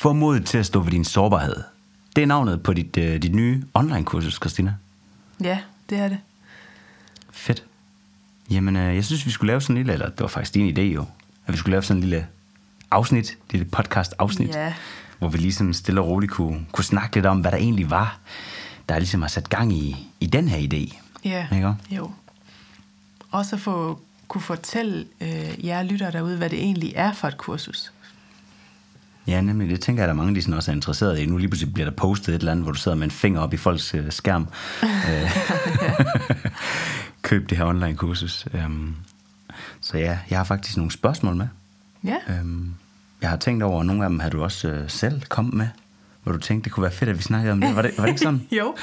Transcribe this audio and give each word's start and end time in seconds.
Få 0.00 0.12
mod 0.12 0.40
til 0.40 0.58
at 0.58 0.66
stå 0.66 0.80
ved 0.80 0.90
din 0.90 1.04
sårbarhed. 1.04 1.56
Det 2.16 2.22
er 2.22 2.26
navnet 2.26 2.62
på 2.62 2.72
dit, 2.72 2.96
øh, 2.96 3.22
dit 3.22 3.34
nye 3.34 3.64
online-kursus, 3.74 4.34
Christina. 4.34 4.74
Ja, 5.44 5.58
det 5.90 5.98
er 5.98 6.08
det. 6.08 6.18
Fedt. 7.32 7.64
Jamen, 8.50 8.76
øh, 8.76 8.94
jeg 8.94 9.04
synes, 9.04 9.26
vi 9.26 9.30
skulle 9.30 9.46
lave 9.50 9.60
sådan 9.60 9.76
en 9.76 9.78
lille, 9.78 9.92
eller 9.92 10.08
det 10.08 10.20
var 10.20 10.26
faktisk 10.28 10.54
din 10.54 10.76
idé 10.78 10.80
jo, 10.80 11.04
at 11.46 11.52
vi 11.52 11.58
skulle 11.58 11.70
lave 11.72 11.82
sådan 11.82 12.02
en 12.02 12.08
lille 12.08 12.26
afsnit, 12.90 13.38
lille 13.50 13.64
podcast-afsnit, 13.64 14.54
Ja. 14.54 14.74
hvor 15.18 15.28
vi 15.28 15.38
lige 15.38 15.52
sådan 15.52 15.74
stille 15.74 16.00
og 16.00 16.06
roligt 16.08 16.32
kunne, 16.32 16.66
kunne 16.72 16.84
snakke 16.84 17.16
lidt 17.16 17.26
om, 17.26 17.40
hvad 17.40 17.50
der 17.52 17.58
egentlig 17.58 17.90
var, 17.90 18.18
der 18.88 18.98
ligesom 18.98 19.20
har 19.20 19.28
sat 19.28 19.48
gang 19.48 19.72
i, 19.72 19.96
i 20.20 20.26
den 20.26 20.48
her 20.48 20.58
idé. 20.58 20.96
Ja, 21.24 21.46
Ikke? 21.52 21.74
jo. 21.90 22.10
Også 23.30 23.56
at 23.56 23.62
få, 23.62 24.00
kunne 24.28 24.42
fortælle 24.42 25.06
øh, 25.20 25.66
jer 25.66 25.82
lytter 25.82 26.10
derude, 26.10 26.36
hvad 26.36 26.50
det 26.50 26.58
egentlig 26.58 26.92
er 26.96 27.12
for 27.12 27.28
et 27.28 27.38
kursus. 27.38 27.92
Ja, 29.30 29.40
nemlig. 29.40 29.68
Det 29.70 29.80
tænker 29.80 30.02
jeg, 30.02 30.10
at 30.10 30.14
der 30.16 30.20
er 30.22 30.24
mange, 30.24 30.34
de 30.34 30.42
sådan 30.42 30.54
også 30.54 30.70
er 30.70 30.74
interesseret 30.74 31.18
i. 31.18 31.26
Nu 31.26 31.36
lige 31.36 31.48
pludselig 31.48 31.74
bliver 31.74 31.90
der 31.90 31.96
postet 31.96 32.34
et 32.34 32.38
eller 32.38 32.52
andet, 32.52 32.64
hvor 32.64 32.72
du 32.72 32.78
sidder 32.78 32.96
med 32.96 33.04
en 33.04 33.10
finger 33.10 33.40
op 33.40 33.54
i 33.54 33.56
folks 33.56 33.94
øh, 33.94 34.12
skærm. 34.12 34.46
Øh, 34.82 35.30
Køb 37.22 37.50
det 37.50 37.58
her 37.58 37.64
online-kursus. 37.64 38.46
Øhm, 38.54 38.94
så 39.80 39.98
ja, 39.98 40.18
jeg 40.30 40.38
har 40.38 40.44
faktisk 40.44 40.76
nogle 40.76 40.92
spørgsmål 40.92 41.36
med. 41.36 41.46
Ja, 42.04 42.16
Øhm, 42.28 42.74
jeg 43.22 43.30
har 43.30 43.36
tænkt 43.36 43.62
over, 43.62 43.80
at 43.80 43.86
nogle 43.86 44.04
af 44.04 44.10
dem 44.10 44.18
har 44.20 44.28
du 44.28 44.42
også 44.42 44.68
øh, 44.68 44.90
selv 44.90 45.22
kommet 45.28 45.54
med, 45.54 45.68
hvor 46.22 46.32
du 46.32 46.38
tænkte, 46.38 46.64
det 46.64 46.72
kunne 46.72 46.82
være 46.82 46.92
fedt, 46.92 47.10
at 47.10 47.18
vi 47.18 47.22
snakkede 47.22 47.52
om 47.52 47.60
det. 47.60 47.76
Var 47.76 47.82
det, 47.82 47.90
var 47.98 48.04
det 48.04 48.10
ikke 48.10 48.20
sådan? 48.20 48.42
jo. 48.58 48.76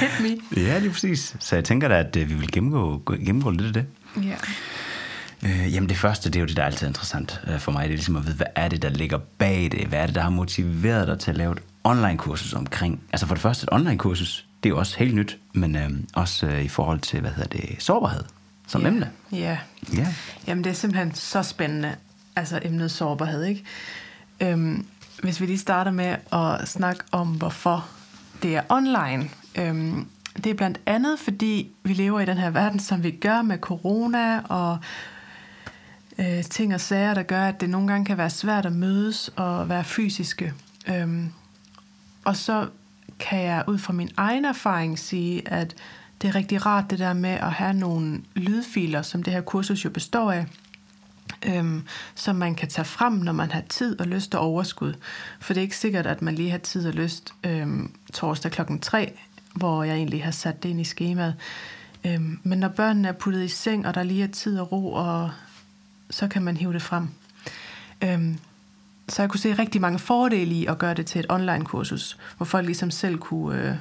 Hit 0.00 0.10
me. 0.56 0.60
ja, 0.62 0.78
lige 0.78 0.90
præcis. 0.90 1.36
Så 1.40 1.56
jeg 1.56 1.64
tænker 1.64 1.88
da, 1.88 1.98
at 1.98 2.16
øh, 2.16 2.28
vi 2.28 2.34
vil 2.34 2.52
gennemgå, 2.52 2.98
gå- 2.98 3.14
gennemgå 3.16 3.50
lidt 3.50 3.66
af 3.66 3.72
det. 3.72 3.86
Ja. 4.24 4.34
Øh, 5.42 5.74
jamen 5.74 5.88
det 5.88 5.96
første, 5.96 6.30
det 6.30 6.36
er 6.36 6.40
jo 6.40 6.46
det, 6.46 6.56
der 6.56 6.62
er 6.62 6.66
altid 6.66 6.86
interessant 6.86 7.40
øh, 7.46 7.58
for 7.58 7.72
mig. 7.72 7.82
Det 7.82 7.92
er 7.92 7.96
ligesom 7.96 8.16
at 8.16 8.26
vide, 8.26 8.36
hvad 8.36 8.46
er 8.54 8.68
det, 8.68 8.82
der 8.82 8.88
ligger 8.88 9.18
bag 9.38 9.68
det? 9.72 9.86
Hvad 9.86 9.98
er 9.98 10.06
det, 10.06 10.14
der 10.14 10.20
har 10.20 10.30
motiveret 10.30 11.08
dig 11.08 11.18
til 11.18 11.30
at 11.30 11.36
lave 11.36 11.52
et 11.52 11.58
online-kursus 11.84 12.52
omkring? 12.52 13.00
Altså 13.12 13.26
for 13.26 13.34
det 13.34 13.42
første, 13.42 13.64
et 13.64 13.72
online-kursus, 13.72 14.46
det 14.62 14.68
er 14.68 14.74
jo 14.74 14.78
også 14.78 14.98
helt 14.98 15.14
nyt, 15.14 15.38
men 15.52 15.76
øh, 15.76 15.90
også 16.14 16.46
øh, 16.46 16.64
i 16.64 16.68
forhold 16.68 17.00
til, 17.00 17.20
hvad 17.20 17.30
hedder 17.30 17.58
det, 17.58 17.76
sårbarhed 17.78 18.22
som 18.66 18.82
ja. 18.82 18.88
emne. 18.88 19.10
Ja. 19.32 19.58
Ja. 19.94 20.06
Jamen, 20.46 20.64
det 20.64 20.70
er 20.70 20.74
simpelthen 20.74 21.14
så 21.14 21.42
spændende, 21.42 21.94
altså 22.36 22.60
emnet 22.62 22.90
sårbarhed, 22.90 23.44
ikke? 23.44 23.64
Øhm, 24.40 24.86
hvis 25.22 25.40
vi 25.40 25.46
lige 25.46 25.58
starter 25.58 25.90
med 25.90 26.16
at 26.32 26.68
snakke 26.68 27.04
om, 27.12 27.28
hvorfor 27.28 27.86
det 28.42 28.56
er 28.56 28.62
online. 28.68 29.28
Øhm, 29.54 30.06
det 30.36 30.46
er 30.46 30.54
blandt 30.54 30.80
andet, 30.86 31.18
fordi 31.18 31.70
vi 31.82 31.92
lever 31.92 32.20
i 32.20 32.24
den 32.24 32.38
her 32.38 32.50
verden, 32.50 32.80
som 32.80 33.02
vi 33.02 33.10
gør 33.10 33.42
med 33.42 33.58
corona 33.58 34.40
og 34.40 34.78
øh, 36.18 36.42
ting 36.42 36.74
og 36.74 36.80
sager, 36.80 37.14
der 37.14 37.22
gør, 37.22 37.48
at 37.48 37.60
det 37.60 37.70
nogle 37.70 37.88
gange 37.88 38.04
kan 38.04 38.18
være 38.18 38.30
svært 38.30 38.66
at 38.66 38.72
mødes 38.72 39.30
og 39.36 39.68
være 39.68 39.84
fysiske. 39.84 40.52
Øhm, 40.88 41.32
og 42.24 42.36
så 42.36 42.68
kan 43.18 43.42
jeg 43.42 43.64
ud 43.66 43.78
fra 43.78 43.92
min 43.92 44.10
egen 44.16 44.44
erfaring 44.44 44.98
sige, 44.98 45.48
at 45.52 45.74
det 46.22 46.28
er 46.28 46.34
rigtig 46.34 46.66
rart 46.66 46.90
det 46.90 46.98
der 46.98 47.12
med 47.12 47.30
at 47.30 47.52
have 47.52 47.74
nogle 47.74 48.22
lydfiler, 48.34 49.02
som 49.02 49.22
det 49.22 49.32
her 49.32 49.40
kursus 49.40 49.84
jo 49.84 49.90
består 49.90 50.32
af, 50.32 50.46
øhm, 51.46 51.82
som 52.14 52.36
man 52.36 52.54
kan 52.54 52.68
tage 52.68 52.84
frem, 52.84 53.12
når 53.12 53.32
man 53.32 53.50
har 53.50 53.62
tid 53.68 54.00
og 54.00 54.06
lyst 54.06 54.34
og 54.34 54.40
overskud. 54.40 54.94
For 55.40 55.54
det 55.54 55.60
er 55.60 55.62
ikke 55.62 55.76
sikkert, 55.76 56.06
at 56.06 56.22
man 56.22 56.34
lige 56.34 56.50
har 56.50 56.58
tid 56.58 56.86
og 56.86 56.92
lyst 56.92 57.34
øhm, 57.44 57.90
torsdag 58.12 58.50
klokken 58.50 58.80
3, 58.80 59.18
hvor 59.54 59.82
jeg 59.82 59.96
egentlig 59.96 60.24
har 60.24 60.30
sat 60.30 60.62
det 60.62 60.68
ind 60.68 60.80
i 60.80 60.84
skemaet. 60.84 61.34
Øhm, 62.04 62.40
men 62.42 62.58
når 62.58 62.68
børnene 62.68 63.08
er 63.08 63.12
puttet 63.12 63.44
i 63.44 63.48
seng, 63.48 63.86
og 63.86 63.94
der 63.94 64.02
lige 64.02 64.24
er 64.24 64.32
tid 64.32 64.58
og 64.58 64.72
ro, 64.72 64.92
og 64.92 65.30
så 66.10 66.28
kan 66.28 66.42
man 66.42 66.56
hive 66.56 66.72
det 66.72 66.82
frem. 66.82 67.08
Øhm, 68.04 68.38
så 69.08 69.22
jeg 69.22 69.30
kunne 69.30 69.40
se 69.40 69.54
rigtig 69.54 69.80
mange 69.80 69.98
fordele 69.98 70.54
i 70.54 70.66
at 70.66 70.78
gøre 70.78 70.94
det 70.94 71.06
til 71.06 71.18
et 71.18 71.26
online-kursus, 71.28 72.18
hvor 72.36 72.46
folk 72.46 72.66
ligesom 72.66 72.90
selv 72.90 73.18
kunne, 73.18 73.68
øh, 73.68 73.76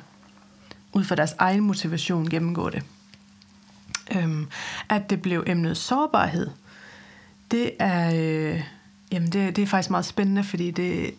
ud 0.93 1.03
fra 1.03 1.15
deres 1.15 1.35
egen 1.39 1.59
motivation, 1.59 2.29
gennemgå 2.29 2.69
det. 2.69 2.83
Øhm, 4.15 4.47
at 4.89 5.09
det 5.09 5.21
blev 5.21 5.43
emnet 5.47 5.77
sårbarhed, 5.77 6.49
det 7.51 7.71
er, 7.79 8.11
øh, 8.15 8.63
jamen 9.11 9.29
det, 9.31 9.55
det 9.55 9.61
er 9.61 9.67
faktisk 9.67 9.89
meget 9.89 10.05
spændende, 10.05 10.43
fordi 10.43 10.71
det, 10.71 11.13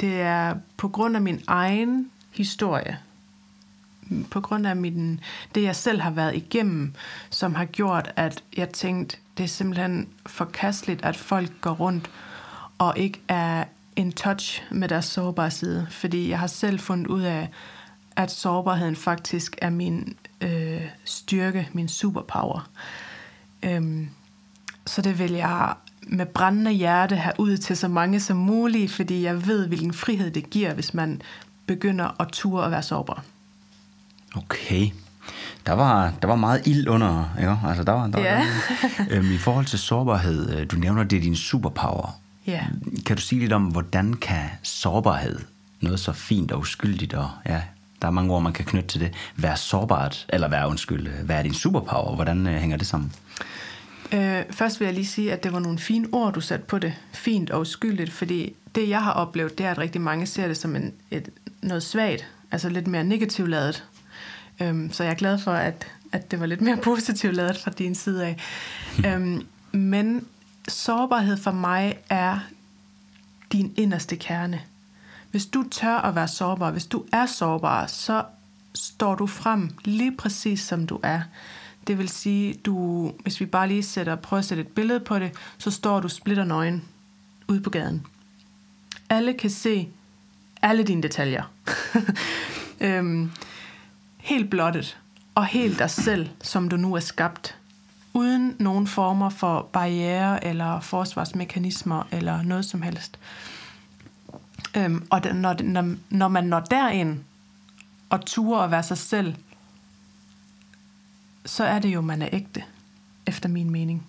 det 0.00 0.20
er 0.20 0.54
på 0.76 0.88
grund 0.88 1.16
af 1.16 1.22
min 1.22 1.40
egen 1.46 2.10
historie, 2.30 2.98
på 4.30 4.40
grund 4.40 4.66
af 4.66 4.76
min, 4.76 5.20
det, 5.54 5.62
jeg 5.62 5.76
selv 5.76 6.00
har 6.00 6.10
været 6.10 6.36
igennem, 6.36 6.94
som 7.30 7.54
har 7.54 7.64
gjort, 7.64 8.12
at 8.16 8.42
jeg 8.56 8.68
tænkte, 8.68 9.16
det 9.36 9.44
er 9.44 9.48
simpelthen 9.48 10.08
forkasteligt, 10.26 11.04
at 11.04 11.16
folk 11.16 11.60
går 11.60 11.72
rundt 11.72 12.10
og 12.78 12.98
ikke 12.98 13.20
er 13.28 13.64
in 13.96 14.12
touch 14.12 14.62
med 14.70 14.88
deres 14.88 15.04
sårbare 15.04 15.50
side. 15.50 15.86
Fordi 15.90 16.28
jeg 16.28 16.38
har 16.38 16.46
selv 16.46 16.80
fundet 16.80 17.06
ud 17.06 17.22
af, 17.22 17.48
at 18.16 18.30
sårbarheden 18.30 18.96
faktisk 18.96 19.56
er 19.62 19.70
min 19.70 20.16
øh, 20.40 20.82
styrke, 21.04 21.68
min 21.72 21.88
superpower. 21.88 22.70
Øhm, 23.62 24.08
så 24.86 25.02
det 25.02 25.18
vil 25.18 25.32
jeg 25.32 25.74
med 26.02 26.26
brændende 26.26 26.70
hjerte 26.70 27.16
have 27.16 27.34
ud 27.38 27.56
til 27.56 27.76
så 27.76 27.88
mange 27.88 28.20
som 28.20 28.36
muligt, 28.36 28.92
fordi 28.92 29.22
jeg 29.22 29.46
ved, 29.46 29.66
hvilken 29.66 29.92
frihed 29.92 30.30
det 30.30 30.50
giver, 30.50 30.74
hvis 30.74 30.94
man 30.94 31.22
begynder 31.66 32.20
at 32.20 32.28
ture 32.28 32.64
at 32.64 32.70
være 32.70 32.82
sårbar. 32.82 33.24
Okay. 34.36 34.90
Der 35.66 35.72
var, 35.72 36.12
der 36.22 36.28
var 36.28 36.36
meget 36.36 36.66
ild 36.66 36.88
under, 36.88 37.34
ikke? 37.38 37.58
Altså, 37.66 37.84
der 37.84 37.92
var, 37.92 38.06
der, 38.06 38.20
Ja. 38.20 38.44
der, 38.98 39.04
øhm, 39.10 39.32
I 39.32 39.38
forhold 39.38 39.66
til 39.66 39.78
sårbarhed, 39.78 40.56
øh, 40.58 40.66
du 40.70 40.76
nævner, 40.76 41.04
det 41.04 41.16
er 41.16 41.20
din 41.20 41.36
superpower. 41.36 42.20
Ja. 42.46 42.60
Kan 43.06 43.16
du 43.16 43.22
sige 43.22 43.38
lidt 43.40 43.52
om, 43.52 43.62
hvordan 43.64 44.14
kan 44.14 44.44
sårbarhed, 44.62 45.38
noget 45.80 46.00
så 46.00 46.12
fint 46.12 46.52
og 46.52 46.58
uskyldigt, 46.60 47.14
og 47.14 47.30
ja, 47.46 47.62
der 48.02 48.08
er 48.08 48.12
mange 48.12 48.34
ord, 48.34 48.42
man 48.42 48.52
kan 48.52 48.64
knytte 48.64 48.88
til 48.88 49.00
det, 49.00 49.12
være 49.36 49.56
sårbart, 49.56 50.26
eller 50.28 50.48
være 50.48 50.68
undskyld, 50.68 51.06
øh, 51.08 51.36
er 51.36 51.42
din 51.42 51.54
superpower, 51.54 52.14
hvordan 52.14 52.46
øh, 52.46 52.54
hænger 52.54 52.76
det 52.76 52.86
sammen? 52.86 53.12
Øh, 54.12 54.42
først 54.50 54.80
vil 54.80 54.86
jeg 54.86 54.94
lige 54.94 55.06
sige, 55.06 55.32
at 55.32 55.44
det 55.44 55.52
var 55.52 55.58
nogle 55.58 55.78
fine 55.78 56.06
ord, 56.12 56.32
du 56.32 56.40
satte 56.40 56.64
på 56.66 56.78
det. 56.78 56.92
Fint 57.12 57.50
og 57.50 57.60
uskyldigt, 57.60 58.12
fordi 58.12 58.54
det, 58.74 58.88
jeg 58.88 59.02
har 59.02 59.12
oplevet, 59.12 59.58
det 59.58 59.66
er, 59.66 59.70
at 59.70 59.78
rigtig 59.78 60.00
mange 60.00 60.26
ser 60.26 60.46
det 60.48 60.56
som 60.56 60.76
en, 60.76 60.92
et, 61.10 61.28
noget 61.62 61.82
svagt, 61.82 62.26
altså 62.50 62.68
lidt 62.68 62.86
mere 62.86 63.04
negativt 63.04 63.50
ladet. 63.50 63.84
Øhm, 64.60 64.92
så 64.92 65.02
jeg 65.04 65.10
er 65.10 65.14
glad 65.14 65.38
for, 65.38 65.52
at, 65.52 65.86
at 66.12 66.30
det 66.30 66.40
var 66.40 66.46
lidt 66.46 66.60
mere 66.60 66.76
positivt 66.90 67.34
ladet 67.34 67.56
fra 67.56 67.70
din 67.70 67.94
side 67.94 68.26
af. 68.26 68.36
øhm, 69.06 69.46
men 69.72 70.26
sårbarhed 70.68 71.36
for 71.36 71.50
mig 71.50 71.98
er 72.08 72.38
din 73.52 73.74
inderste 73.76 74.16
kerne. 74.16 74.60
Hvis 75.30 75.46
du 75.46 75.64
tør 75.70 75.96
at 75.96 76.14
være 76.14 76.28
sårbar, 76.28 76.70
hvis 76.70 76.86
du 76.86 77.04
er 77.12 77.26
sårbar, 77.26 77.86
så 77.86 78.24
står 78.74 79.14
du 79.14 79.26
frem 79.26 79.70
lige 79.84 80.16
præcis 80.16 80.60
som 80.60 80.86
du 80.86 81.00
er. 81.02 81.20
Det 81.86 81.98
vil 81.98 82.08
sige, 82.08 82.54
du, 82.54 83.12
hvis 83.22 83.40
vi 83.40 83.46
bare 83.46 83.68
lige 83.68 83.82
sætter, 83.82 84.14
prøver 84.16 84.38
at 84.38 84.44
sætte 84.44 84.60
et 84.60 84.68
billede 84.68 85.00
på 85.00 85.18
det, 85.18 85.32
så 85.58 85.70
står 85.70 86.00
du 86.00 86.08
splitter 86.08 86.44
nøgen 86.44 86.84
ude 87.48 87.60
på 87.60 87.70
gaden. 87.70 88.06
Alle 89.10 89.34
kan 89.34 89.50
se 89.50 89.88
alle 90.62 90.82
dine 90.82 91.02
detaljer. 91.02 91.52
øhm, 92.80 93.30
helt 94.24 94.50
blottet 94.50 94.98
og 95.34 95.46
helt 95.46 95.78
dig 95.78 95.90
selv, 95.90 96.28
som 96.42 96.68
du 96.68 96.76
nu 96.76 96.94
er 96.94 97.00
skabt. 97.00 97.58
Uden 98.14 98.56
nogen 98.58 98.86
former 98.86 99.28
for 99.28 99.68
barriere 99.72 100.44
eller 100.44 100.80
forsvarsmekanismer 100.80 102.02
eller 102.10 102.42
noget 102.42 102.64
som 102.64 102.82
helst. 102.82 103.18
Øhm, 104.76 105.06
og 105.10 105.20
når, 105.34 105.62
når, 105.62 105.94
når 106.10 106.28
man 106.28 106.44
når 106.44 106.60
derind 106.60 107.18
og 108.10 108.26
turer 108.26 108.60
at 108.60 108.70
være 108.70 108.82
sig 108.82 108.98
selv, 108.98 109.34
så 111.46 111.64
er 111.64 111.78
det 111.78 111.88
jo, 111.88 112.00
man 112.00 112.22
er 112.22 112.28
ægte, 112.32 112.62
efter 113.26 113.48
min 113.48 113.70
mening. 113.70 114.06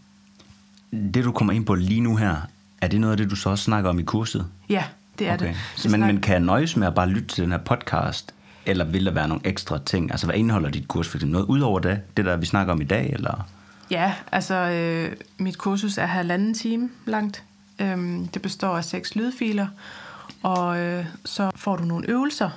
Det, 0.92 1.24
du 1.24 1.32
kommer 1.32 1.54
ind 1.54 1.66
på 1.66 1.76
lige 1.76 2.02
nu 2.02 2.16
her, 2.16 2.36
er 2.82 2.88
det 2.88 3.02
noget 3.02 3.12
af 3.12 3.18
det, 3.18 3.30
du 3.30 3.36
så 3.36 3.50
også 3.50 3.64
snakker 3.64 3.90
om 3.90 4.00
i 4.00 4.04
kurset? 4.04 4.48
Ja, 4.70 4.84
det 5.20 5.30
er 5.30 5.34
okay. 5.34 5.48
det. 5.48 5.56
Så, 5.76 5.90
men, 5.90 6.00
men 6.00 6.22
kan 6.22 6.42
nøjes 6.42 6.76
med 6.76 6.88
at 6.88 6.96
bare 6.96 7.10
lytte 7.10 7.28
til 7.28 7.44
den 7.44 7.52
her 7.52 7.60
podcast, 7.60 8.35
eller 8.66 8.86
vil 8.86 9.06
der 9.06 9.12
være 9.12 9.28
nogle 9.28 9.48
ekstra 9.48 9.80
ting? 9.86 10.12
Altså, 10.12 10.26
hvad 10.26 10.36
indeholder 10.36 10.70
dit 10.70 10.88
kursus 10.88 11.12
for 11.12 11.18
eksempel? 11.18 11.32
Noget 11.34 11.46
ud 11.46 11.60
over 11.60 11.80
det, 11.80 12.02
det 12.18 12.26
der, 12.26 12.38
vi 12.38 12.46
snakker 12.46 12.74
om 12.74 12.82
i 12.82 12.86
dag, 12.86 13.10
eller? 13.14 13.48
Ja, 13.92 14.14
altså 14.32 14.56
øh, 14.56 15.16
mit 15.38 15.58
kursus 15.58 15.98
er 15.98 16.06
halvanden 16.06 16.54
time 16.54 16.90
langt. 17.06 17.44
Øhm, 17.80 18.28
det 18.28 18.42
består 18.42 18.78
af 18.78 18.86
seks 18.86 19.16
lydfiler, 19.16 19.68
og 20.44 20.80
øh, 20.80 21.06
så 21.26 21.52
får 21.56 21.76
du 21.76 21.84
nogle 21.84 22.10
øvelser 22.10 22.50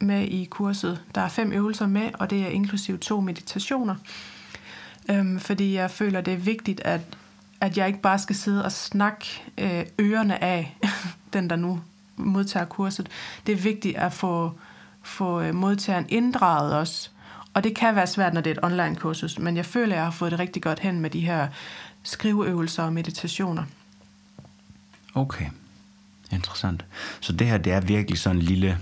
med 0.00 0.22
i 0.22 0.44
kurset. 0.44 1.00
Der 1.14 1.20
er 1.20 1.28
fem 1.28 1.52
øvelser 1.52 1.86
med, 1.86 2.10
og 2.14 2.30
det 2.30 2.42
er 2.42 2.48
inklusive 2.48 2.98
to 2.98 3.20
meditationer. 3.20 3.94
Øhm, 5.10 5.40
fordi 5.40 5.74
jeg 5.74 5.90
føler, 5.90 6.20
det 6.20 6.34
er 6.34 6.38
vigtigt, 6.38 6.80
at, 6.84 7.00
at 7.60 7.78
jeg 7.78 7.86
ikke 7.86 8.00
bare 8.00 8.18
skal 8.18 8.36
sidde 8.36 8.64
og 8.64 8.72
snakke 8.72 9.42
øh, 9.58 9.84
ørerne 10.00 10.44
af 10.44 10.76
den, 11.32 11.50
der 11.50 11.56
nu 11.56 11.80
modtager 12.16 12.66
kurset. 12.66 13.08
Det 13.46 13.52
er 13.52 13.56
vigtigt 13.56 13.96
at 13.96 14.12
få, 14.12 14.52
få 15.02 15.40
øh, 15.40 15.54
modtageren 15.54 16.06
inddraget 16.08 16.74
også. 16.74 17.08
Og 17.54 17.64
det 17.64 17.76
kan 17.76 17.94
være 17.96 18.06
svært, 18.06 18.34
når 18.34 18.40
det 18.40 18.50
er 18.50 18.54
et 18.54 18.64
online-kursus, 18.64 19.38
men 19.38 19.56
jeg 19.56 19.66
føler, 19.66 19.92
at 19.94 19.96
jeg 19.96 20.04
har 20.04 20.10
fået 20.10 20.30
det 20.32 20.40
rigtig 20.40 20.62
godt 20.62 20.78
hen 20.80 21.00
med 21.00 21.10
de 21.10 21.20
her 21.20 21.48
skriveøvelser 22.02 22.82
og 22.82 22.92
meditationer. 22.92 23.64
Okay. 25.14 25.46
interessant. 26.32 26.84
Så 27.20 27.32
det 27.32 27.46
her, 27.46 27.58
det 27.58 27.72
er 27.72 27.80
virkelig 27.80 28.18
sådan 28.18 28.36
en 28.36 28.42
lille, 28.42 28.78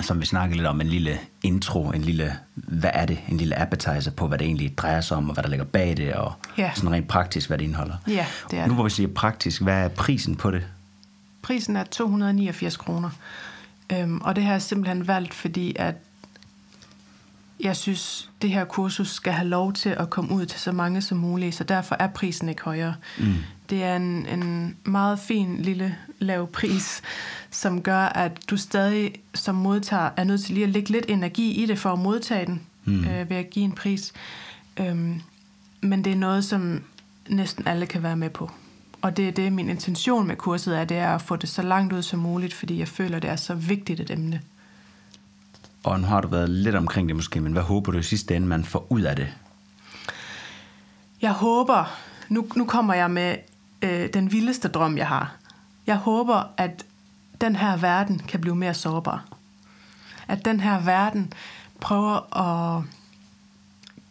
som 0.00 0.20
vi 0.20 0.26
snakkede 0.26 0.56
lidt 0.56 0.66
om, 0.66 0.80
en 0.80 0.86
lille 0.86 1.18
intro, 1.42 1.90
en 1.90 2.02
lille, 2.02 2.36
hvad 2.54 2.90
er 2.94 3.06
det, 3.06 3.18
en 3.28 3.36
lille 3.36 3.58
appetizer 3.58 4.10
på, 4.10 4.28
hvad 4.28 4.38
det 4.38 4.44
egentlig 4.44 4.78
drejer 4.78 5.00
sig 5.00 5.16
om, 5.16 5.28
og 5.28 5.34
hvad 5.34 5.42
der 5.44 5.50
ligger 5.50 5.64
bag 5.64 5.96
det, 5.96 6.14
og 6.14 6.32
Ja. 6.58 6.70
sådan 6.74 6.92
rent 6.92 7.08
praktisk, 7.08 7.48
hvad 7.48 7.58
det 7.58 7.64
indeholder. 7.64 7.94
Ja, 8.08 8.26
det 8.50 8.58
er 8.58 8.66
Nu 8.66 8.74
hvor 8.74 8.84
vi 8.84 8.90
siger 8.90 9.08
praktisk, 9.08 9.62
hvad 9.62 9.74
er 9.84 9.88
prisen 9.88 10.36
på 10.36 10.50
det? 10.50 10.66
Prisen 11.42 11.76
er 11.76 11.84
289 11.84 12.76
kroner. 12.76 13.10
Øhm, 13.92 14.20
og 14.20 14.36
det 14.36 14.44
har 14.44 14.52
jeg 14.52 14.62
simpelthen 14.62 15.06
valgt, 15.06 15.34
fordi 15.34 15.76
at 15.78 15.94
jeg 17.60 17.76
synes, 17.76 18.30
det 18.42 18.50
her 18.50 18.64
kursus 18.64 19.10
skal 19.10 19.32
have 19.32 19.48
lov 19.48 19.72
til 19.72 19.88
at 19.88 20.10
komme 20.10 20.34
ud 20.34 20.46
til 20.46 20.60
så 20.60 20.72
mange 20.72 21.02
som 21.02 21.18
muligt, 21.18 21.54
så 21.54 21.64
derfor 21.64 21.96
er 21.98 22.06
prisen 22.06 22.48
ikke 22.48 22.62
højere. 22.62 22.94
Mm. 23.18 23.34
Det 23.70 23.82
er 23.82 23.96
en, 23.96 24.26
en 24.26 24.76
meget 24.84 25.18
fin 25.18 25.58
lille 25.58 25.96
lav 26.18 26.46
pris, 26.46 27.02
som 27.50 27.82
gør, 27.82 27.98
at 27.98 28.50
du 28.50 28.56
stadig 28.56 29.14
som 29.34 29.54
modtager 29.54 30.10
er 30.16 30.24
nødt 30.24 30.44
til 30.44 30.54
lige 30.54 30.64
at 30.64 30.70
lægge 30.70 30.90
lidt 30.90 31.04
energi 31.08 31.62
i 31.62 31.66
det 31.66 31.78
for 31.78 31.92
at 31.92 31.98
modtage 31.98 32.46
den, 32.46 32.62
mm. 32.84 33.04
øh, 33.04 33.30
ved 33.30 33.36
at 33.36 33.50
give 33.50 33.64
en 33.64 33.72
pris. 33.72 34.12
Øhm, 34.76 35.20
men 35.80 36.04
det 36.04 36.12
er 36.12 36.16
noget, 36.16 36.44
som 36.44 36.82
næsten 37.28 37.66
alle 37.66 37.86
kan 37.86 38.02
være 38.02 38.16
med 38.16 38.30
på. 38.30 38.50
Og 39.02 39.16
det 39.16 39.28
er 39.28 39.32
det, 39.32 39.52
min 39.52 39.68
intention 39.68 40.26
med 40.26 40.36
kurset 40.36 40.78
er, 40.78 40.84
det 40.84 40.96
er 40.96 41.14
at 41.14 41.22
få 41.22 41.36
det 41.36 41.48
så 41.48 41.62
langt 41.62 41.92
ud 41.92 42.02
som 42.02 42.18
muligt, 42.18 42.54
fordi 42.54 42.78
jeg 42.78 42.88
føler, 42.88 43.18
det 43.18 43.30
er 43.30 43.36
så 43.36 43.54
vigtigt 43.54 44.00
et 44.00 44.10
emne. 44.10 44.40
Og 45.84 46.00
nu 46.00 46.06
har 46.06 46.20
du 46.20 46.28
været 46.28 46.50
lidt 46.50 46.74
omkring 46.74 47.08
det 47.08 47.16
måske, 47.16 47.40
men 47.40 47.52
hvad 47.52 47.62
håber 47.62 47.92
du 47.92 47.98
i 47.98 48.02
sidste 48.02 48.36
ende, 48.36 48.46
man 48.46 48.64
får 48.64 48.86
ud 48.90 49.00
af 49.00 49.16
det? 49.16 49.28
Jeg 51.22 51.32
håber, 51.32 51.98
nu, 52.28 52.46
nu 52.56 52.64
kommer 52.64 52.94
jeg 52.94 53.10
med 53.10 53.36
øh, 53.82 54.08
den 54.14 54.32
vildeste 54.32 54.68
drøm, 54.68 54.96
jeg 54.96 55.08
har. 55.08 55.36
Jeg 55.86 55.96
håber, 55.96 56.52
at 56.56 56.84
den 57.40 57.56
her 57.56 57.76
verden 57.76 58.18
kan 58.18 58.40
blive 58.40 58.56
mere 58.56 58.74
sårbar. 58.74 59.24
At 60.28 60.44
den 60.44 60.60
her 60.60 60.80
verden 60.80 61.32
prøver 61.80 62.36
at 62.36 62.84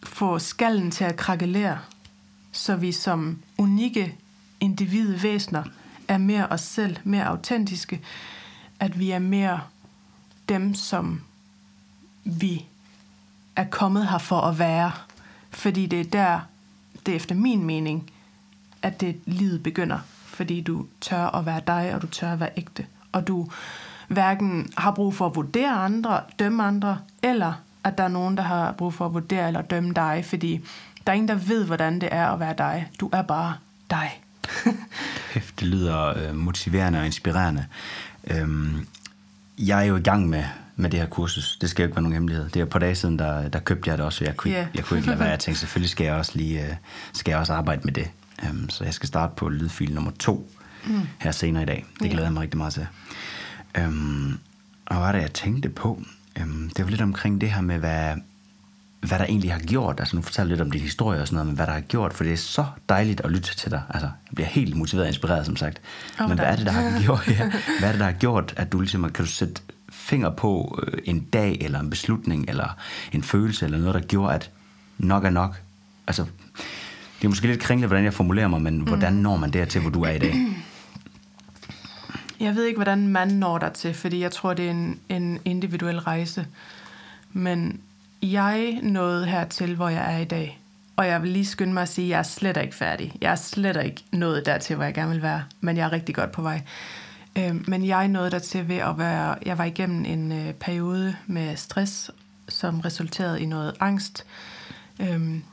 få 0.03 0.39
skallen 0.39 0.91
til 0.91 1.03
at 1.03 1.15
krakelere, 1.15 1.79
så 2.51 2.75
vi 2.75 2.91
som 2.91 3.39
unikke 3.57 4.15
individvæsener 4.61 5.63
er 6.07 6.17
mere 6.17 6.47
os 6.47 6.61
selv, 6.61 6.97
mere 7.03 7.25
autentiske, 7.25 8.01
at 8.79 8.99
vi 8.99 9.11
er 9.11 9.19
mere 9.19 9.59
dem, 10.49 10.73
som 10.75 11.21
vi 12.23 12.65
er 13.55 13.63
kommet 13.63 14.09
her 14.09 14.17
for 14.17 14.41
at 14.41 14.59
være. 14.59 14.91
Fordi 15.49 15.85
det 15.85 15.99
er 15.99 16.03
der, 16.03 16.39
det 17.05 17.11
er 17.11 17.15
efter 17.15 17.35
min 17.35 17.63
mening, 17.63 18.11
at 18.81 19.01
det 19.01 19.19
livet 19.25 19.63
begynder. 19.63 19.99
Fordi 20.25 20.61
du 20.61 20.85
tør 21.01 21.25
at 21.25 21.45
være 21.45 21.61
dig, 21.67 21.95
og 21.95 22.01
du 22.01 22.07
tør 22.07 22.33
at 22.33 22.39
være 22.39 22.49
ægte. 22.57 22.85
Og 23.11 23.27
du 23.27 23.49
hverken 24.07 24.73
har 24.77 24.91
brug 24.91 25.13
for 25.13 25.25
at 25.25 25.35
vurdere 25.35 25.71
andre, 25.71 26.21
dømme 26.39 26.63
andre, 26.63 26.99
eller 27.23 27.53
at 27.83 27.97
der 27.97 28.03
er 28.03 28.07
nogen, 28.07 28.37
der 28.37 28.43
har 28.43 28.71
brug 28.71 28.93
for 28.93 29.05
at 29.05 29.13
vurdere 29.13 29.47
eller 29.47 29.61
dømme 29.61 29.93
dig. 29.93 30.25
Fordi 30.25 30.61
der 31.07 31.11
er 31.11 31.15
ingen, 31.15 31.27
der 31.27 31.35
ved, 31.35 31.65
hvordan 31.65 32.01
det 32.01 32.09
er 32.11 32.27
at 32.27 32.39
være 32.39 32.55
dig. 32.57 32.89
Du 32.99 33.09
er 33.13 33.21
bare 33.21 33.55
dig. 33.89 34.21
Kæft, 35.31 35.59
det 35.59 35.67
lyder 35.67 36.17
øh, 36.17 36.35
motiverende 36.35 36.99
og 36.99 37.05
inspirerende. 37.05 37.65
Øhm, 38.27 38.87
jeg 39.57 39.79
er 39.79 39.83
jo 39.83 39.97
i 39.97 40.01
gang 40.01 40.29
med, 40.29 40.43
med 40.75 40.89
det 40.89 40.99
her 40.99 41.07
kursus. 41.07 41.57
Det 41.61 41.69
skal 41.69 41.83
jo 41.83 41.87
ikke 41.87 41.95
være 41.95 42.03
nogen 42.03 42.13
hemmelighed. 42.13 42.49
Det 42.49 42.59
er 42.59 42.63
et 42.63 42.69
par 42.69 42.79
dage 42.79 42.95
siden, 42.95 43.19
der, 43.19 43.49
der 43.49 43.59
købte 43.59 43.89
jeg 43.89 43.97
det 43.97 44.05
også. 44.05 44.25
Jeg 44.25 44.37
kunne, 44.37 44.53
yeah. 44.53 44.67
jeg 44.75 44.83
kunne 44.83 44.99
ikke 44.99 45.09
lade 45.09 45.19
være. 45.19 45.29
Jeg 45.29 45.39
tænkte, 45.45 45.59
selvfølgelig 45.59 45.89
skal 45.89 46.05
jeg 46.05 46.13
også 46.13 46.31
lige 46.35 46.67
øh, 46.67 46.75
skal 47.13 47.31
jeg 47.31 47.39
også 47.39 47.53
arbejde 47.53 47.81
med 47.83 47.93
det. 47.93 48.11
Um, 48.49 48.69
så 48.69 48.83
jeg 48.83 48.93
skal 48.93 49.07
starte 49.07 49.33
på 49.35 49.49
lydfil 49.49 49.93
nummer 49.93 50.11
to 50.19 50.51
mm. 50.85 51.01
her 51.19 51.31
senere 51.31 51.63
i 51.63 51.65
dag. 51.65 51.85
Det 51.99 52.11
glæder 52.11 52.25
jeg 52.25 52.33
mig 52.33 52.41
rigtig 52.41 52.57
meget 52.57 52.73
til. 52.73 52.87
Um, 53.85 54.39
og 54.85 54.95
hvad 54.95 55.05
var 55.05 55.11
det, 55.11 55.21
jeg 55.21 55.33
tænkte 55.33 55.69
på? 55.69 56.01
Um, 56.41 56.71
det 56.77 56.85
var 56.85 56.91
lidt 56.91 57.01
omkring 57.01 57.41
det 57.41 57.51
her 57.51 57.61
med, 57.61 57.77
hvad, 57.77 58.15
hvad 59.01 59.19
der 59.19 59.25
egentlig 59.25 59.51
har 59.51 59.59
gjort. 59.59 59.99
Altså 59.99 60.15
nu 60.15 60.21
fortæller 60.21 60.49
lidt 60.49 60.61
om 60.61 60.71
din 60.71 60.81
historie 60.81 61.21
og 61.21 61.27
sådan 61.27 61.35
noget, 61.35 61.47
men 61.47 61.55
hvad 61.55 61.67
der 61.67 61.73
har 61.73 61.81
gjort, 61.81 62.13
for 62.13 62.23
det 62.23 62.33
er 62.33 62.37
så 62.37 62.65
dejligt 62.89 63.21
at 63.21 63.31
lytte 63.31 63.55
til 63.55 63.71
dig. 63.71 63.81
Altså, 63.89 64.05
jeg 64.05 64.35
bliver 64.35 64.47
helt 64.47 64.75
motiveret 64.75 65.03
og 65.03 65.09
inspireret, 65.09 65.45
som 65.45 65.55
sagt. 65.55 65.81
Åh, 66.21 66.29
men 66.29 66.37
hvad 66.37 66.47
er 66.47 66.55
det, 66.55 66.65
der 66.65 66.71
har 66.71 67.01
gjort, 67.01 67.27
ja, 67.27 67.51
hvad 67.79 67.89
er 67.89 67.91
det, 67.91 67.99
der 67.99 68.05
har 68.05 68.11
gjort, 68.11 68.53
at 68.57 68.71
du 68.71 68.79
ligesom, 68.79 69.03
kan 69.03 69.25
du 69.25 69.31
sætte 69.31 69.61
finger 69.89 70.29
på 70.29 70.79
øh, 70.87 70.99
en 71.05 71.19
dag, 71.19 71.57
eller 71.61 71.79
en 71.79 71.89
beslutning, 71.89 72.45
eller 72.49 72.77
en 73.11 73.23
følelse, 73.23 73.65
eller 73.65 73.77
noget, 73.77 73.93
der 73.93 74.01
gjorde, 74.01 74.33
at 74.33 74.49
nok 74.97 75.25
er 75.25 75.29
nok? 75.29 75.61
Altså, 76.07 76.25
det 77.17 77.25
er 77.25 77.29
måske 77.29 77.47
lidt 77.47 77.59
kringlet, 77.59 77.89
hvordan 77.89 78.05
jeg 78.05 78.13
formulerer 78.13 78.47
mig, 78.47 78.61
men 78.61 78.77
mm. 78.77 78.83
hvordan 78.83 79.13
når 79.13 79.37
man 79.37 79.51
dertil, 79.51 79.81
hvor 79.81 79.89
du 79.89 80.03
er 80.03 80.11
i 80.11 80.19
dag? 80.19 80.35
Jeg 82.39 82.55
ved 82.55 82.65
ikke, 82.65 82.77
hvordan 82.77 83.07
man 83.07 83.27
når 83.27 83.57
der 83.57 83.69
til, 83.69 83.93
fordi 83.93 84.19
jeg 84.19 84.31
tror, 84.31 84.53
det 84.53 84.65
er 84.65 84.71
en, 84.71 84.99
en 85.09 85.39
individuel 85.45 85.99
rejse. 85.99 86.45
Men 87.33 87.81
jeg 88.21 88.79
nåede 88.83 89.25
hertil, 89.25 89.75
hvor 89.75 89.89
jeg 89.89 90.15
er 90.15 90.17
i 90.17 90.25
dag. 90.25 90.59
Og 90.95 91.07
jeg 91.07 91.21
vil 91.21 91.29
lige 91.29 91.45
skynde 91.45 91.73
mig 91.73 91.81
at 91.81 91.89
sige, 91.89 92.05
at 92.05 92.09
jeg 92.09 92.19
er 92.19 92.23
slet 92.23 92.57
ikke 92.57 92.75
færdig. 92.75 93.13
Jeg 93.21 93.31
er 93.31 93.35
slet 93.35 93.85
ikke 93.85 94.03
nået 94.11 94.45
dertil, 94.45 94.75
hvor 94.75 94.85
jeg 94.85 94.93
gerne 94.93 95.11
vil 95.11 95.21
være. 95.21 95.43
Men 95.61 95.77
jeg 95.77 95.85
er 95.85 95.91
rigtig 95.91 96.15
godt 96.15 96.31
på 96.31 96.41
vej. 96.41 96.61
Øh, 97.35 97.69
Men 97.69 97.85
jeg 97.85 98.07
nåede 98.07 98.31
dertil 98.31 98.67
ved 98.67 98.77
at 98.77 98.97
være... 98.97 99.35
Jeg 99.45 99.57
var 99.57 99.63
igennem 99.63 100.05
en 100.05 100.31
øh, 100.31 100.53
periode 100.53 101.15
med 101.27 101.55
stress, 101.55 102.11
som 102.49 102.79
resulterede 102.79 103.41
i 103.41 103.45
noget 103.45 103.73
angst. 103.79 104.25
Øhm, 104.99 105.43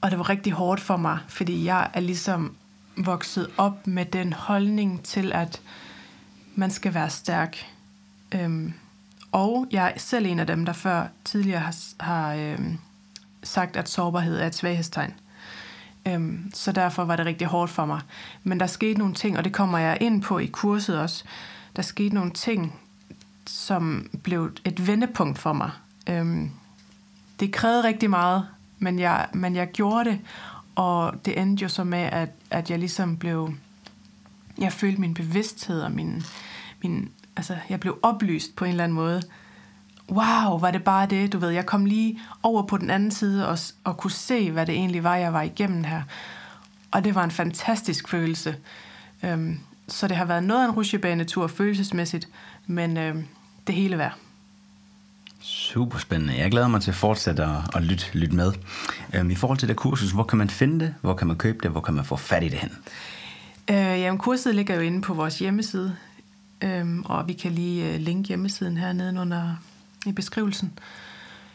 og 0.00 0.10
det 0.10 0.18
var 0.18 0.28
rigtig 0.28 0.52
hårdt 0.52 0.80
for 0.80 0.96
mig, 0.96 1.18
fordi 1.28 1.64
jeg 1.64 1.90
er 1.94 2.00
ligesom 2.00 2.56
vokset 2.96 3.50
op 3.56 3.86
med 3.86 4.04
den 4.04 4.32
holdning 4.32 5.02
til, 5.02 5.32
at 5.32 5.60
man 6.54 6.70
skal 6.70 6.94
være 6.94 7.10
stærk. 7.10 7.66
Øhm, 8.34 8.74
og 9.32 9.66
jeg 9.70 9.92
er 9.94 9.98
selv 9.98 10.26
en 10.26 10.38
af 10.38 10.46
dem, 10.46 10.64
der 10.64 10.72
før 10.72 11.06
tidligere 11.24 11.60
har, 11.60 11.74
har 12.00 12.34
øh, 12.34 12.58
sagt, 13.42 13.76
at 13.76 13.88
sårbarhed 13.88 14.38
er 14.38 14.46
et 14.46 14.54
svaghedstegn. 14.54 15.14
Øhm, 16.06 16.50
så 16.54 16.72
derfor 16.72 17.04
var 17.04 17.16
det 17.16 17.26
rigtig 17.26 17.46
hårdt 17.46 17.70
for 17.70 17.86
mig. 17.86 18.00
Men 18.44 18.60
der 18.60 18.66
skete 18.66 18.98
nogle 18.98 19.14
ting, 19.14 19.38
og 19.38 19.44
det 19.44 19.52
kommer 19.52 19.78
jeg 19.78 19.98
ind 20.00 20.22
på 20.22 20.38
i 20.38 20.46
kurset 20.46 21.00
også. 21.00 21.24
Der 21.76 21.82
skete 21.82 22.14
nogle 22.14 22.30
ting, 22.30 22.80
som 23.46 24.10
blev 24.22 24.50
et 24.64 24.86
vendepunkt 24.86 25.38
for 25.38 25.52
mig. 25.52 25.70
Øhm, 26.08 26.50
det 27.40 27.52
krævede 27.52 27.84
rigtig 27.84 28.10
meget, 28.10 28.46
men 28.78 28.98
jeg, 28.98 29.26
men 29.32 29.56
jeg 29.56 29.70
gjorde 29.72 30.10
det, 30.10 30.20
og 30.74 31.14
det 31.24 31.40
endte 31.40 31.62
jo 31.62 31.68
så 31.68 31.84
med, 31.84 31.98
at, 31.98 32.28
at 32.50 32.70
jeg 32.70 32.78
ligesom 32.78 33.16
blev... 33.16 33.54
Jeg 34.58 34.72
følte 34.72 35.00
min 35.00 35.14
bevidsthed 35.14 35.80
og 35.80 35.92
min, 35.92 36.22
min... 36.82 37.10
Altså, 37.38 37.56
jeg 37.68 37.80
blev 37.80 37.98
oplyst 38.02 38.56
på 38.56 38.64
en 38.64 38.70
eller 38.70 38.84
anden 38.84 38.96
måde. 38.96 39.22
Wow, 40.10 40.58
var 40.58 40.70
det 40.70 40.84
bare 40.84 41.06
det, 41.06 41.32
du 41.32 41.38
ved. 41.38 41.50
Jeg 41.50 41.66
kom 41.66 41.84
lige 41.84 42.20
over 42.42 42.62
på 42.62 42.76
den 42.76 42.90
anden 42.90 43.10
side 43.10 43.48
og, 43.48 43.58
og 43.84 43.96
kunne 43.96 44.10
se, 44.10 44.50
hvad 44.50 44.66
det 44.66 44.74
egentlig 44.74 45.04
var, 45.04 45.16
jeg 45.16 45.32
var 45.32 45.42
igennem 45.42 45.84
her. 45.84 46.02
Og 46.90 47.04
det 47.04 47.14
var 47.14 47.24
en 47.24 47.30
fantastisk 47.30 48.08
følelse. 48.08 48.56
Øhm, 49.22 49.58
så 49.88 50.08
det 50.08 50.16
har 50.16 50.24
været 50.24 50.42
noget 50.42 50.62
af 50.62 50.68
en 50.68 50.74
rusjebanetur 50.74 51.46
følelsesmæssigt, 51.46 52.28
men 52.66 52.96
øhm, 52.96 53.26
det 53.66 53.74
hele 53.74 53.98
værd. 53.98 54.14
Super 55.40 55.98
spændende. 55.98 56.38
Jeg 56.38 56.50
glæder 56.50 56.68
mig 56.68 56.80
til 56.80 56.90
at 56.90 56.96
fortsætte 56.96 57.44
at, 57.44 57.76
at 57.76 57.82
lytte, 57.82 58.04
lytte 58.12 58.36
med. 58.36 58.52
Øhm, 59.14 59.30
I 59.30 59.34
forhold 59.34 59.58
til 59.58 59.68
det 59.68 59.76
kursus, 59.76 60.10
hvor 60.10 60.24
kan 60.24 60.38
man 60.38 60.50
finde 60.50 60.84
det? 60.84 60.94
Hvor 61.00 61.14
kan 61.14 61.26
man 61.26 61.36
købe 61.36 61.58
det? 61.62 61.70
Hvor 61.70 61.80
kan 61.80 61.94
man 61.94 62.04
få 62.04 62.16
fat 62.16 62.42
i 62.42 62.48
det 62.48 62.58
hen? 62.58 62.70
Øh, 63.70 63.76
jamen, 63.76 64.18
kurset 64.18 64.54
ligger 64.54 64.74
jo 64.74 64.80
inde 64.80 65.02
på 65.02 65.14
vores 65.14 65.38
hjemmeside, 65.38 65.96
øhm, 66.62 67.02
og 67.04 67.28
vi 67.28 67.32
kan 67.32 67.52
lige 67.52 67.94
øh, 67.94 68.00
linke 68.00 68.28
hjemmesiden 68.28 68.76
her 68.76 68.92
nede 68.92 69.20
under 69.20 69.54
i 70.06 70.12
beskrivelsen. 70.12 70.72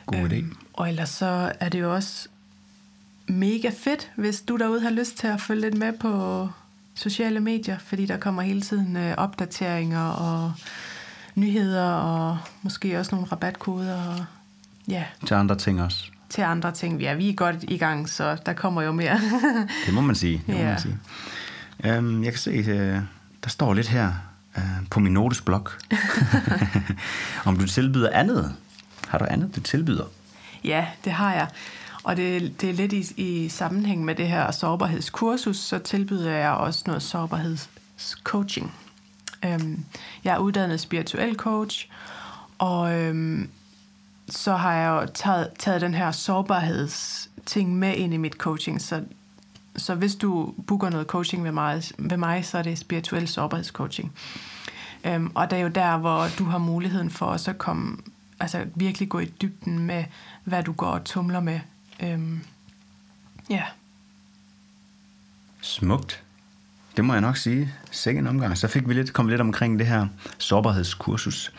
God 0.05 0.29
idé. 0.29 0.33
Øhm, 0.35 0.57
og 0.73 0.89
ellers 0.89 1.09
så 1.09 1.51
er 1.59 1.69
det 1.69 1.79
jo 1.79 1.93
også 1.93 2.27
mega 3.27 3.71
fedt, 3.77 4.11
hvis 4.15 4.41
du 4.41 4.55
derude 4.57 4.81
har 4.81 4.89
lyst 4.89 5.17
til 5.17 5.27
at 5.27 5.41
følge 5.41 5.61
lidt 5.61 5.77
med 5.77 5.93
på 5.93 6.49
sociale 6.95 7.39
medier, 7.39 7.77
fordi 7.77 8.05
der 8.05 8.17
kommer 8.17 8.41
hele 8.41 8.61
tiden 8.61 8.97
øh, 8.97 9.13
opdateringer 9.17 10.07
og 10.09 10.53
nyheder 11.35 11.91
og 11.91 12.37
måske 12.61 12.99
også 12.99 13.15
nogle 13.15 13.31
rabatkoder 13.31 14.01
og 14.07 14.25
ja, 14.87 15.03
Til 15.27 15.33
andre 15.33 15.55
ting 15.55 15.81
også. 15.81 16.05
til 16.29 16.41
andre 16.41 16.71
ting. 16.71 17.01
Ja, 17.01 17.13
vi 17.13 17.29
er 17.29 17.33
godt 17.33 17.55
i 17.63 17.77
gang, 17.77 18.09
så 18.09 18.37
der 18.45 18.53
kommer 18.53 18.81
jo 18.81 18.91
mere. 18.91 19.19
Det 19.85 19.93
må 19.93 20.01
man 20.01 20.15
sige. 20.15 20.37
Det 20.47 20.55
må 20.55 20.61
Ja. 20.61 20.65
man 20.69 20.79
sige. 20.79 20.97
Øhm, 21.83 22.23
jeg 22.23 22.31
kan 22.31 22.39
se, 22.39 22.51
øh, 22.51 22.99
der 23.43 23.49
står 23.49 23.73
lidt 23.73 23.87
her 23.87 24.13
på 24.93 24.99
min 24.99 25.13
notesblok, 25.13 25.79
om 27.45 27.57
du 27.57 27.67
tilbyder 27.67 28.09
andet. 28.09 28.55
Har 29.07 29.17
du 29.17 29.25
andet, 29.29 29.55
du 29.55 29.61
tilbyder? 29.61 30.05
Ja, 30.63 30.87
det 31.03 31.11
har 31.11 31.33
jeg. 31.33 31.47
Og 32.03 32.17
det, 32.17 32.61
det 32.61 32.69
er 32.69 32.73
lidt 32.73 32.93
i, 32.93 33.13
i 33.17 33.49
sammenhæng 33.49 34.05
med 34.05 34.15
det 34.15 34.27
her 34.27 34.51
sårbarhedskursus, 34.51 35.57
så 35.57 35.79
tilbyder 35.79 36.31
jeg 36.31 36.51
også 36.51 36.83
noget 36.87 37.03
sårbarhedscoaching. 37.03 38.73
Øhm, 39.45 39.85
jeg 40.23 40.33
er 40.33 40.37
uddannet 40.37 40.79
spirituel 40.79 41.35
coach, 41.35 41.89
og 42.57 42.93
øhm, 42.93 43.49
så 44.29 44.55
har 44.55 44.73
jeg 44.73 45.01
jo 45.01 45.07
taget, 45.13 45.49
taget 45.59 45.81
den 45.81 45.93
her 45.93 46.11
sårbarhedsting 46.11 47.75
med 47.79 47.95
ind 47.95 48.13
i 48.13 48.17
mit 48.17 48.33
coaching. 48.33 48.81
Så, 48.81 49.01
så 49.75 49.95
hvis 49.95 50.15
du 50.15 50.53
booker 50.67 50.89
noget 50.89 51.07
coaching 51.07 51.43
ved 51.43 51.51
mig, 51.51 51.83
ved 51.97 52.17
mig, 52.17 52.45
så 52.45 52.57
er 52.57 52.61
det 52.61 52.77
spirituel 52.77 53.27
sårbarhedscoaching. 53.27 54.13
Øhm, 55.03 55.31
og 55.35 55.51
det 55.51 55.57
er 55.57 55.61
jo 55.63 55.67
der, 55.67 55.97
hvor 55.97 56.27
du 56.39 56.43
har 56.43 56.57
muligheden 56.57 57.09
for 57.09 57.25
også 57.25 57.51
at 57.51 57.57
komme, 57.57 57.97
altså 58.39 58.65
virkelig 58.75 59.09
gå 59.09 59.19
i 59.19 59.25
dybden 59.25 59.79
med, 59.79 60.03
hvad 60.43 60.63
du 60.63 60.71
går 60.71 60.87
og 60.87 61.03
tumler 61.03 61.39
med. 61.39 61.59
Øhm, 61.99 62.39
ja. 63.49 63.63
Smukt. 65.61 66.23
Det 66.97 67.05
må 67.05 67.13
jeg 67.13 67.21
nok 67.21 67.37
sige. 67.37 67.73
Sikke 67.91 68.19
en 68.19 68.27
omgang. 68.27 68.57
Så 68.57 68.67
fik 68.67 68.87
vi 68.87 68.93
lidt, 68.93 69.13
kom 69.13 69.27
lidt 69.27 69.41
omkring 69.41 69.79
det 69.79 69.87
her 69.87 70.07
sårbarhedskursus. 70.37 71.53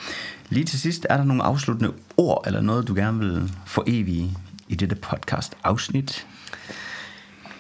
Lige 0.48 0.64
til 0.64 0.80
sidst, 0.80 1.06
er 1.10 1.16
der 1.16 1.24
nogle 1.24 1.42
afsluttende 1.42 1.92
ord, 2.16 2.42
eller 2.46 2.60
noget, 2.60 2.88
du 2.88 2.94
gerne 2.94 3.18
vil 3.18 3.52
få 3.66 3.84
evige 3.86 4.36
i 4.68 4.74
dette 4.74 4.96
podcast 4.96 5.54
afsnit? 5.64 6.26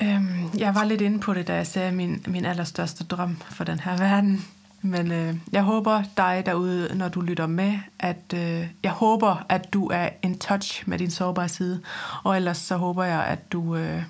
Øhm, 0.02 0.50
jeg 0.58 0.74
var 0.74 0.84
lidt 0.84 1.00
inde 1.00 1.20
på 1.20 1.34
det, 1.34 1.48
da 1.48 1.54
jeg 1.54 1.66
sagde 1.66 1.92
min, 1.92 2.24
min 2.26 2.44
allerstørste 2.44 3.04
drøm 3.04 3.36
for 3.50 3.64
den 3.64 3.80
her 3.80 3.96
verden. 3.96 4.44
Men 4.86 5.12
øh, 5.12 5.36
jeg 5.52 5.62
håber 5.62 6.02
dig 6.16 6.42
derude, 6.46 6.94
når 6.94 7.08
du 7.08 7.20
lytter 7.20 7.46
med, 7.46 7.78
at 7.98 8.34
øh, 8.34 8.68
jeg 8.82 8.92
håber, 8.92 9.46
at 9.48 9.72
du 9.72 9.86
er 9.86 10.08
in 10.22 10.38
touch 10.38 10.88
med 10.88 10.98
din 10.98 11.10
sårbare 11.10 11.48
side. 11.48 11.80
Og 12.24 12.36
ellers 12.36 12.58
så 12.58 12.76
håber 12.76 13.04
jeg, 13.04 13.24
at 13.24 13.52
du, 13.52 13.76
øh, 13.76 14.02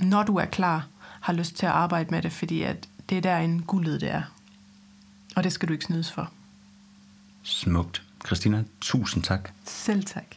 når 0.00 0.22
du 0.22 0.36
er 0.36 0.44
klar, 0.44 0.86
har 1.20 1.32
lyst 1.32 1.56
til 1.56 1.66
at 1.66 1.72
arbejde 1.72 2.10
med 2.10 2.22
det, 2.22 2.32
fordi 2.32 2.62
at 2.62 2.88
det 3.08 3.18
er 3.18 3.22
der 3.22 3.36
en 3.36 3.62
guldet 3.62 4.00
det 4.00 4.10
er. 4.10 4.22
Og 5.36 5.44
det 5.44 5.52
skal 5.52 5.68
du 5.68 5.72
ikke 5.72 5.84
snydes 5.84 6.12
for. 6.12 6.30
Smukt. 7.42 8.02
Christina, 8.26 8.64
tusind 8.80 9.22
tak. 9.22 9.50
Selv 9.64 10.04
tak. 10.04 10.35